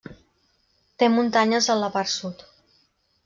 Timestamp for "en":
1.73-1.79